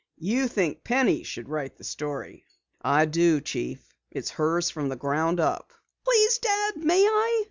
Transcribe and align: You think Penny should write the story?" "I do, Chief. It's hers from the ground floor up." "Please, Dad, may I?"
You 0.17 0.47
think 0.47 0.83
Penny 0.83 1.21
should 1.21 1.47
write 1.47 1.77
the 1.77 1.83
story?" 1.83 2.47
"I 2.81 3.05
do, 3.05 3.39
Chief. 3.39 3.87
It's 4.09 4.31
hers 4.31 4.67
from 4.71 4.89
the 4.89 4.95
ground 4.95 5.37
floor 5.37 5.49
up." 5.49 5.73
"Please, 6.05 6.39
Dad, 6.39 6.77
may 6.77 7.03
I?" 7.05 7.39